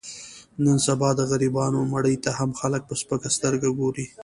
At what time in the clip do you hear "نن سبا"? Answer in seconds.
0.63-1.09